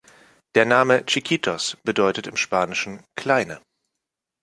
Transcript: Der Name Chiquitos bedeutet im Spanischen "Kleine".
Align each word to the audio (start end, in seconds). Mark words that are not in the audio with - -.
Der 0.55 0.65
Name 0.65 1.05
Chiquitos 1.05 1.77
bedeutet 1.83 2.25
im 2.25 2.35
Spanischen 2.35 3.03
"Kleine". 3.15 3.61